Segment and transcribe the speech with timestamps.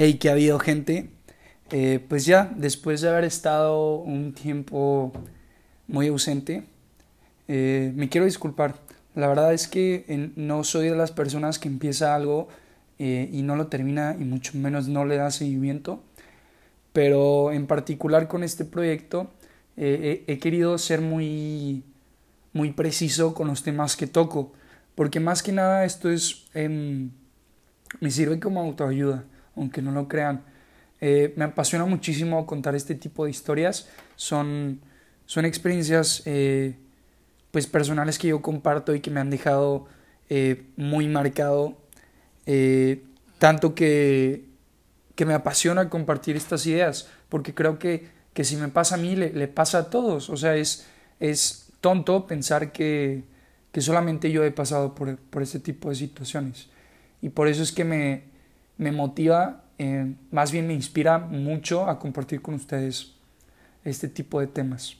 [0.00, 1.10] Hey, que ha habido gente.
[1.72, 5.12] Eh, pues ya, después de haber estado un tiempo
[5.88, 6.62] muy ausente,
[7.48, 8.76] eh, me quiero disculpar.
[9.16, 12.46] La verdad es que no soy de las personas que empieza algo
[13.00, 16.00] eh, y no lo termina y mucho menos no le da seguimiento.
[16.92, 19.32] Pero en particular con este proyecto
[19.76, 21.82] he querido ser muy,
[22.52, 24.52] muy preciso con los temas que toco.
[24.94, 26.46] Porque más que nada esto es...
[26.54, 27.10] Em,
[27.98, 29.24] me sirve como autoayuda
[29.58, 30.42] aunque no lo crean.
[31.00, 33.88] Eh, me apasiona muchísimo contar este tipo de historias.
[34.16, 34.80] Son,
[35.26, 36.76] son experiencias eh,
[37.50, 39.86] pues personales que yo comparto y que me han dejado
[40.28, 41.76] eh, muy marcado.
[43.38, 44.44] tanto que,
[45.14, 49.16] que me apasiona compartir estas ideas, porque creo que, que si me pasa a mí,
[49.16, 50.30] le, pasa a todos.
[50.30, 50.86] O sea, es,
[51.20, 53.24] es tonto pensar que,
[53.70, 56.68] que solamente yo he pasado por, por este tipo de situaciones.
[57.20, 58.27] Y por eso es que me,
[58.78, 63.14] me motiva, eh, más bien me inspira mucho a compartir con ustedes
[63.84, 64.96] este tipo de temas.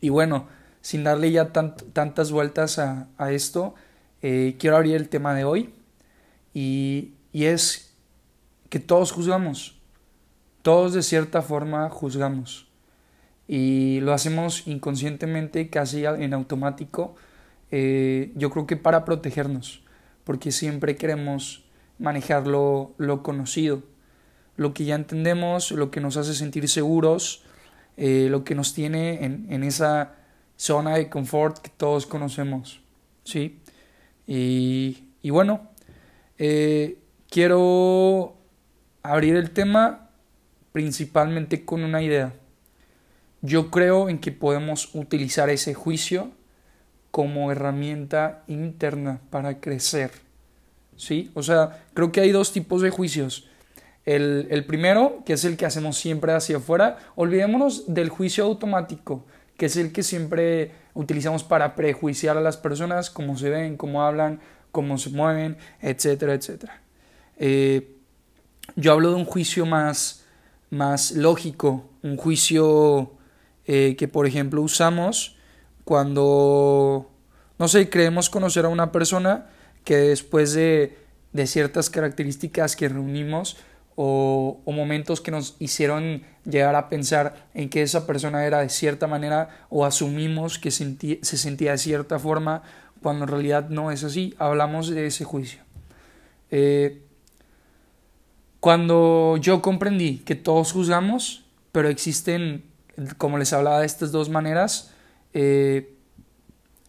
[0.00, 0.48] Y bueno,
[0.80, 3.74] sin darle ya tantas vueltas a, esto,
[4.22, 5.74] eh, quiero abrir el tema de hoy
[6.52, 7.94] y, y es
[8.68, 9.78] que todos juzgamos,
[10.62, 12.66] todos de cierta forma juzgamos
[13.48, 17.14] y lo hacemos inconscientemente, casi en automático,
[17.70, 19.82] eh, yo creo que para protegernos,
[20.24, 21.64] porque siempre queremos
[21.98, 23.82] manejar lo, conocido,
[24.56, 27.44] lo que ya entendemos, lo que nos hace sentir seguros,
[27.96, 30.14] eh, lo que nos tiene en, esa
[30.56, 32.80] zona de confort que todos conocemos.
[33.24, 33.60] ¿sí?
[34.26, 35.68] Y, bueno,
[36.38, 36.98] eh,
[37.30, 38.36] quiero
[39.02, 40.10] abrir el tema
[40.72, 42.34] principalmente con una idea.
[43.40, 46.32] Yo creo en que podemos utilizar ese juicio
[47.10, 50.25] como herramienta interna para crecer
[50.96, 51.30] ¿sí?
[51.34, 53.48] O sea, creo que hay dos tipos de juicios.
[54.04, 59.24] El, primero, que es el que hacemos siempre hacia afuera, olvidémonos del juicio automático,
[59.56, 64.02] que es el que siempre utilizamos para prejuiciar a las personas, cómo se ven, cómo
[64.02, 64.40] hablan,
[64.70, 66.80] cómo se mueven, etcétera, etcétera.
[67.38, 67.96] Eh,
[68.76, 70.24] yo hablo de un juicio más,
[70.70, 73.12] más lógico, un juicio
[73.64, 75.36] eh, que, por ejemplo, usamos
[75.84, 77.10] cuando,
[77.58, 79.46] no sé, creemos conocer a una persona
[79.86, 80.98] que después de,
[81.46, 83.56] ciertas características que reunimos
[83.94, 89.06] o, momentos que nos hicieron llegar a pensar en que esa persona era de cierta
[89.06, 92.62] manera o asumimos que se sentía de cierta forma
[93.00, 95.60] cuando en realidad no es así, hablamos de ese juicio.
[96.50, 97.02] Eh,
[98.58, 102.64] cuando yo comprendí que todos juzgamos, pero existen,
[103.18, 104.90] como les hablaba de estas dos maneras,
[105.32, 105.94] eh,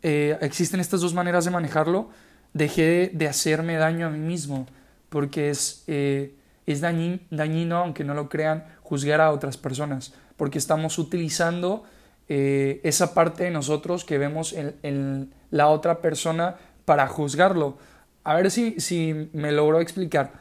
[0.02, 2.10] eh, existen estas dos maneras de manejarlo,
[2.54, 4.68] dejé de hacerme daño a mí mismo,
[5.10, 6.34] porque es, eh,
[6.66, 11.84] es dañino, aunque no lo crean, juzgar a otras personas, porque estamos utilizando
[12.30, 17.78] eh, esa parte de nosotros que vemos en, la otra persona para juzgarlo.
[18.26, 20.34] A ver si, si me logro explicar.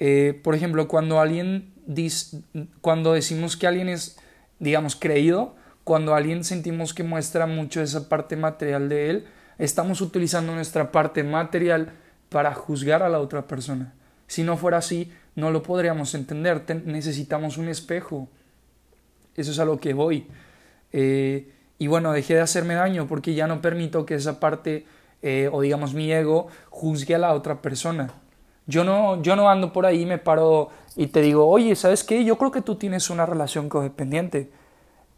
[0.00, 2.40] Eh, por ejemplo, cuando alguien dice,
[2.80, 4.16] cuando decimos que alguien es,
[4.58, 5.54] digamos, creído,
[5.84, 9.26] cuando alguien sentimos que muestra mucho esa parte material de él,
[9.58, 11.92] estamos utilizando nuestra parte material
[12.28, 13.94] para juzgar a la otra persona.
[14.26, 16.64] Si no fuera así, no lo podríamos entender.
[16.84, 18.28] necesitamos un espejo.
[19.36, 20.26] Eso es a lo que voy.
[20.92, 24.86] Eh, y bueno, dejé de hacerme daño porque ya no permito que esa parte,
[25.22, 28.12] eh, o digamos mi ego, juzgue a la otra persona.
[28.66, 32.24] Yo no, yo no ando por ahí me paro y te digo, oye, ¿sabes qué?
[32.24, 34.50] Yo creo que tú tienes una relación codependiente.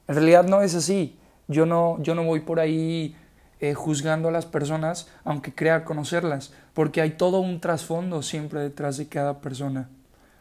[0.09, 1.19] En realidad no es así.
[1.47, 3.15] Yo no, yo no voy por ahí
[3.61, 8.99] eh, juzgando a las personas aunque crea conocerlas, porque hay todo un trasfondo siempre detrás
[8.99, 9.89] de cada persona.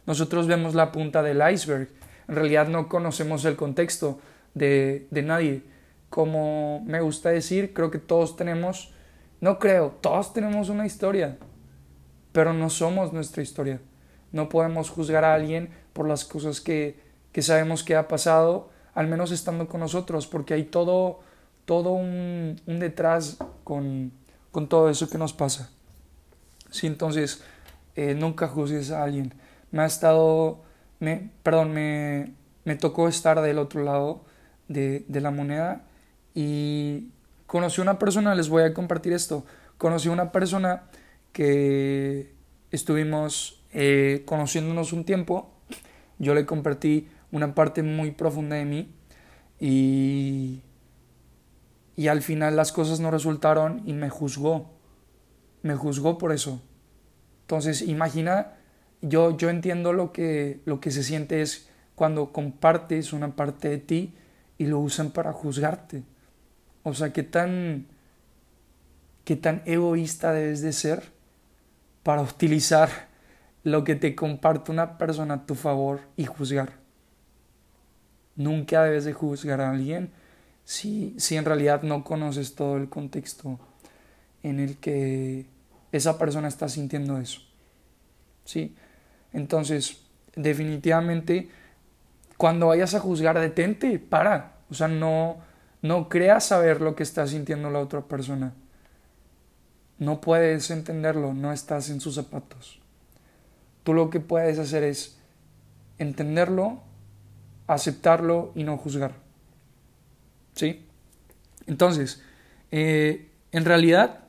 [0.05, 1.89] Nosotros vemos la punta del iceberg,
[2.27, 4.19] en realidad no conocemos el contexto
[4.53, 5.63] de, de nadie.
[6.09, 8.93] Como me gusta decir, creo que todos tenemos,
[9.41, 11.37] no creo, todos tenemos una historia,
[12.31, 13.79] pero no somos nuestra historia.
[14.31, 16.99] No podemos juzgar a alguien por las cosas que,
[17.31, 21.21] que sabemos que ha pasado, al menos estando con nosotros, porque hay todo
[21.65, 24.11] todo un, detrás con,
[24.69, 25.69] todo eso que nos pasa.
[26.71, 27.43] Sí, entonces,
[27.95, 29.33] eh, nunca juzgues a alguien.
[29.71, 30.61] Me ha estado,
[30.99, 32.33] me, perdón, me,
[32.65, 34.25] me tocó estar del otro lado
[34.67, 35.83] de, la moneda
[36.33, 37.09] y
[37.45, 39.45] conocí una persona, les voy a compartir esto,
[39.77, 40.83] conocí una persona
[41.31, 42.33] que
[42.71, 45.51] estuvimos eh, conociéndonos un tiempo,
[46.17, 48.93] yo le compartí una parte muy profunda de mí
[49.59, 50.61] y
[51.95, 54.71] y al final las cosas no resultaron y me juzgó.
[55.61, 56.61] Me juzgó por eso.
[57.41, 58.53] Entonces, imagina,
[59.01, 63.77] yo, yo entiendo lo que, lo que se siente es cuando compartes una parte de
[63.77, 64.13] ti
[64.57, 66.03] y lo usan para juzgarte.
[66.83, 67.87] O sea, qué tan,
[69.23, 71.03] qué tan egoísta debes de ser
[72.03, 72.89] para utilizar
[73.63, 76.73] lo que te comparte una persona a tu favor y juzgar.
[78.35, 80.11] Nunca debes de juzgar a alguien
[80.65, 83.59] si, si en realidad no conoces todo el contexto
[84.43, 85.45] en el que
[85.91, 87.41] esa persona está sintiendo eso.
[88.43, 88.75] ¿Sí?
[89.31, 90.01] Entonces,
[90.35, 91.49] definitivamente,
[92.37, 94.57] cuando vayas a juzgar, detente, para.
[94.69, 95.37] O sea, no,
[95.81, 98.53] no creas saber lo que está sintiendo la otra persona.
[99.97, 102.79] No puedes entenderlo, no estás en sus zapatos.
[103.83, 105.17] Tú lo que puedes hacer es
[105.99, 106.81] entenderlo,
[107.67, 109.24] aceptarlo y no juzgar.
[110.55, 110.85] ¿Sí?
[111.67, 112.21] Entonces,
[112.71, 114.25] eh, en realidad,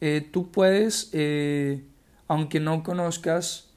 [0.00, 1.84] eh, tú puedes, eh,
[2.28, 3.70] aunque no conozcas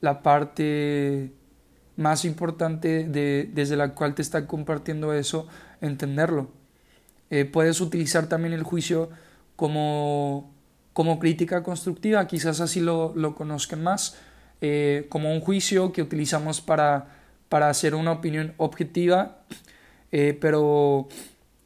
[0.00, 1.32] la parte
[1.96, 5.48] más importante de, desde la cual te está compartiendo eso,
[5.80, 6.52] entenderlo.
[7.50, 9.10] puedes utilizar también el juicio
[9.56, 10.54] como,
[10.92, 14.16] como crítica constructiva, quizás así lo, lo conozcan más,
[15.08, 17.08] como un juicio que utilizamos para,
[17.48, 19.42] para hacer una opinión objetiva,
[20.12, 21.08] eh, pero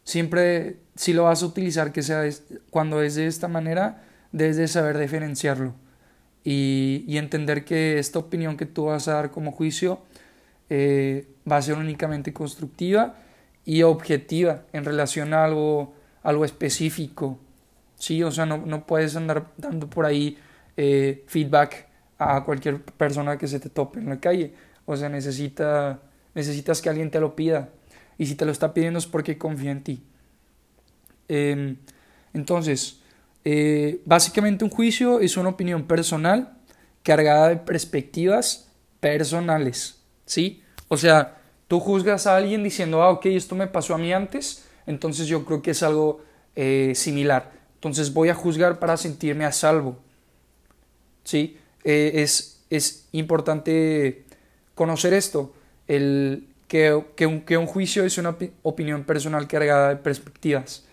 [0.05, 2.23] siempre si lo vas a utilizar que sea
[2.71, 5.75] cuando es de esta manera, debes de saber diferenciarlo
[6.45, 10.01] y, y, entender que esta opinión que tú vas a dar como juicio
[10.71, 13.17] eh, va a ser únicamente constructiva
[13.65, 17.41] y objetiva en relación a algo, algo específico
[17.99, 20.39] Sí, o sea, no, no puedes andar dando por ahí
[20.77, 21.89] eh, feedback
[22.19, 24.55] a cualquier persona que se te tope en la calle.
[24.85, 26.01] O sea, necesita,
[26.35, 27.71] necesitas que alguien te lo pida.
[28.19, 30.03] Y si te lo está pidiendo es porque confía en ti.
[31.29, 31.77] Em,
[32.33, 33.01] entonces,
[33.45, 36.57] eh, básicamente un juicio es una opinión personal
[37.03, 38.69] cargada de perspectivas
[39.01, 40.01] personales.
[40.25, 40.63] ¿Sí?
[40.89, 44.65] O sea, tú juzgas a alguien diciendo, ah, ok, esto me pasó a mí antes,
[44.87, 46.25] entonces yo creo que es algo
[46.55, 47.53] eh, similar.
[47.75, 49.99] Entonces voy a juzgar para sentirme a salvo.
[51.25, 51.59] ¿Sí?
[51.85, 54.25] Eh, es, es, importante
[54.75, 55.55] conocer esto,
[55.87, 60.85] el, que, un, juicio es una opinión personal cargada de perspectivas.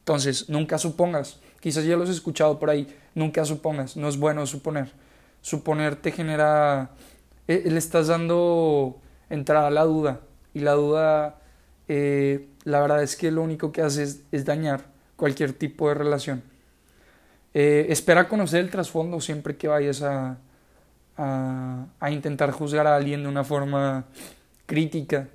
[0.00, 4.46] Entonces, nunca supongas, quizás ya lo has escuchado por ahí, nunca supongas, no es bueno
[4.46, 4.90] suponer.
[5.42, 6.90] Suponer te genera,
[7.48, 10.20] eh, le estás dando entrada a la duda
[10.52, 11.38] y la duda,
[11.88, 14.84] eh, la verdad es que lo único que hace es dañar
[15.16, 16.42] cualquier tipo de relación.
[17.52, 20.38] Eh, espera conocer el trasfondo siempre que vayas a,
[22.10, 24.04] intentar juzgar a alguien de una forma
[24.70, 25.28] crítica,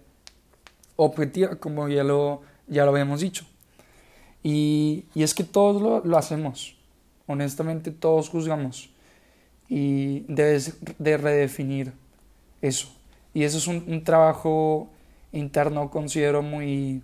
[0.95, 3.45] objetiva, como ya lo, ya lo habíamos dicho.
[4.43, 6.77] Y, y es que todos lo, lo, hacemos,
[7.27, 8.89] honestamente todos juzgamos
[9.67, 11.91] y debes de redefinir
[12.61, 12.87] eso.
[13.33, 14.87] Y eso es un, trabajo
[15.33, 17.03] interno, considero muy,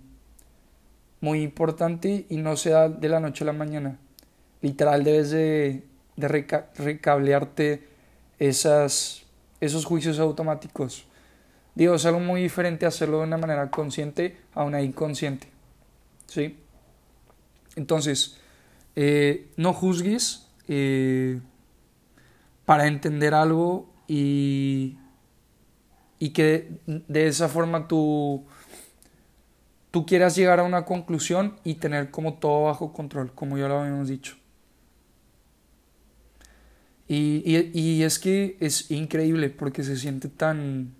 [1.20, 3.98] muy importante y no se da de la noche a la mañana.
[4.62, 5.84] Literal debes de,
[6.16, 6.28] de
[6.78, 7.86] recablearte
[8.38, 9.24] esas,
[9.60, 11.04] esos juicios automáticos.
[11.74, 15.48] Digo, es algo muy diferente hacerlo de una manera consciente a una inconsciente.
[16.26, 16.58] ¿Sí?
[17.76, 18.38] Entonces,
[18.96, 21.40] eh, no juzgues eh,
[22.64, 24.98] para entender algo y,
[26.18, 28.44] y que de esa forma tú
[29.92, 33.78] tú quieras llegar a una conclusión y tener como todo bajo control, como ya lo
[33.78, 34.36] habíamos dicho.
[37.06, 37.42] Y,
[37.78, 40.94] y, es que es increíble porque se siente tan,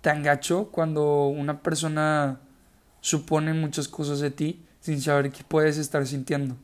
[0.00, 2.40] tan gacho cuando una persona
[3.00, 6.56] supone muchas cosas de ti sin saber qué puedes estar sintiendo.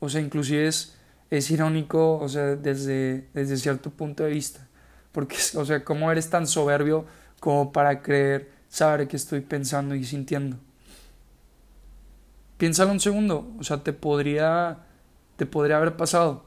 [0.00, 0.96] O sea, inclusive es,
[1.30, 4.66] es irónico, o sea, desde, desde cierto punto de vista.
[5.12, 7.04] Porque, o sea, ¿cómo eres tan soberbio
[7.38, 10.56] como para creer saber qué estoy pensando y sintiendo.
[12.56, 14.78] Piénsalo un segundo, o sea, te podría,
[15.36, 16.44] te podría haber pasado.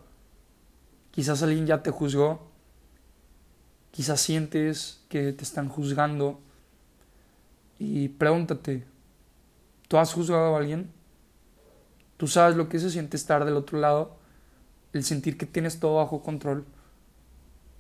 [1.12, 2.50] Quizás alguien ya te juzgó,
[3.96, 6.42] quizás sientes que te están juzgando
[7.80, 8.84] y pregúntate,
[9.88, 10.92] ¿tú has juzgado a alguien?
[12.18, 14.18] ¿Tú sabes lo que se siente estar del otro lado?
[14.92, 16.66] El sentir que tienes todo bajo control,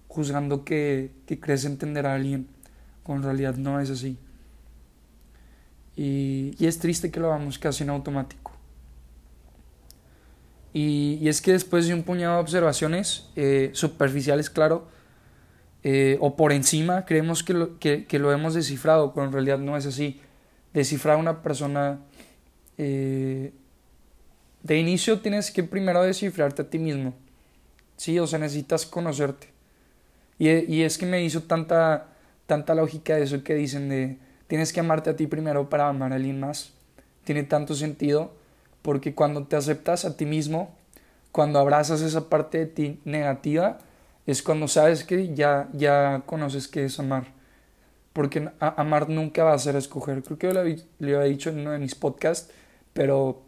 [0.07, 2.47] juzgando que, que crees entender a alguien,
[3.03, 4.17] cuando en realidad no es así.
[5.97, 8.53] Y, es triste que lo hagamos casi en automático.
[10.73, 14.94] Y, es que después de un puñado de observaciones eh, superficiales, claro,
[15.87, 19.77] eh, o por encima, creemos que lo, que, lo, hemos descifrado, pero en realidad no
[19.77, 20.19] es así.
[20.73, 21.99] Descifrar a una persona,
[22.79, 23.53] eh,
[24.63, 27.13] de inicio tienes que primero descifrarte a ti mismo.
[27.97, 29.49] Sí, o sea, necesitas conocerte.
[30.39, 32.07] Y, y es que me hizo tanta,
[32.47, 36.15] tanta lógica eso que dicen de tienes que amarte a ti primero para amar a
[36.15, 36.71] alguien más.
[37.25, 38.33] Tiene tanto sentido
[38.81, 40.73] porque cuando te aceptas a ti mismo,
[41.31, 43.77] cuando abrazas esa parte de ti negativa,
[44.25, 47.33] es cuando sabes que ya, ya conoces qué es amar.
[48.13, 50.23] Porque amar nunca va a ser escoger.
[50.23, 52.49] Creo que lo, lo había dicho en uno de mis podcasts,
[52.93, 53.43] pero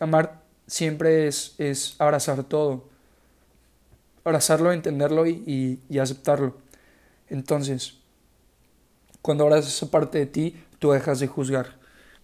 [0.00, 2.84] amar siempre es, es abrazar todo.
[4.24, 6.56] Abrazarlo, entenderlo y, y, aceptarlo.
[7.28, 7.98] Entonces,
[9.22, 11.76] cuando abrazas esa parte de ti, tú dejas de juzgar.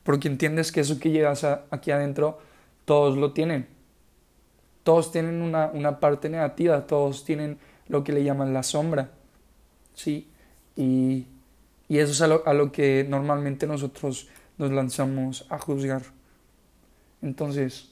[0.03, 2.41] Porque entiendes que eso que llegas aquí adentro,
[2.85, 3.69] todos lo tienen.
[4.83, 7.59] Todos tienen una, una parte negativa, todos tienen
[7.91, 9.11] lo que le llaman la sombra.
[9.95, 10.29] ¿Sí?
[10.77, 11.27] Y,
[11.89, 16.03] y eso es a lo, a lo que normalmente nosotros nos lanzamos a juzgar.
[17.21, 17.91] Entonces,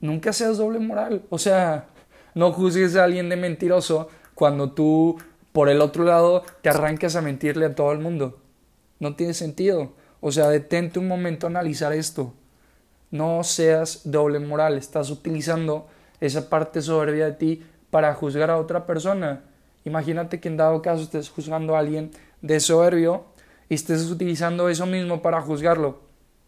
[0.00, 1.22] nunca seas doble moral.
[1.30, 1.86] O sea,
[2.34, 5.16] no juzgues a alguien de mentiroso cuando tú,
[5.52, 8.40] por el otro lado, te arrancas a mentirle a todo el mundo.
[8.98, 9.92] No tiene sentido.
[10.20, 12.34] O sea, detente un momento a analizar esto.
[13.10, 14.76] No seas doble moral.
[14.76, 15.86] Estás utilizando
[16.20, 17.62] esa parte soberbia de ti
[17.92, 19.44] para juzgar a otra persona.
[19.84, 23.26] Imagínate que en dado caso estés juzgando a alguien de soberbio
[23.68, 26.00] y estés utilizando eso mismo para juzgarlo.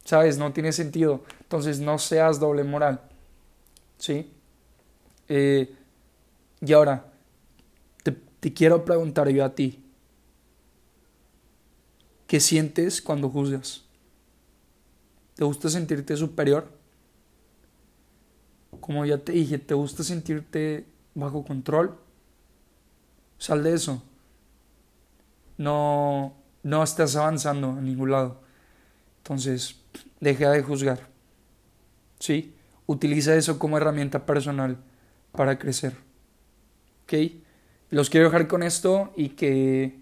[0.07, 0.39] ¿Sabes?
[0.39, 1.23] No tiene sentido.
[1.43, 3.03] Entonces no seas doble moral.
[3.99, 4.33] ¿Sí?
[5.29, 5.71] Eh,
[6.63, 7.13] y ahora,
[8.03, 9.85] te, te quiero preguntar yo a ti.
[12.27, 13.85] ¿Qué sientes cuando juzgas?
[15.35, 16.73] ¿Te gusta sentirte superior?
[18.81, 21.99] Como ya te dije, ¿te gusta sentirte bajo control.
[23.39, 24.03] Sal de eso.
[25.57, 28.41] No, no estás avanzando a ningún lado.
[29.19, 29.77] Entonces,
[30.21, 31.09] deja de juzgar.
[32.19, 32.55] ¿Sí?
[32.87, 34.79] Utiliza eso como herramienta personal
[35.33, 35.97] para crecer.
[37.05, 37.33] ¿Ok?
[37.91, 39.99] Los quiero dejar con esto y que,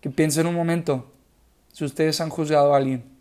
[0.00, 1.12] que piensen un momento
[1.72, 3.17] si ustedes han juzgado a alguien